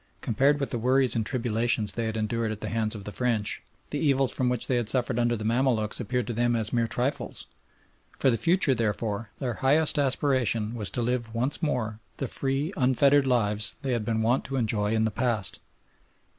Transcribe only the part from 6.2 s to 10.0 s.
to them as mere trifles. For the future, therefore, their highest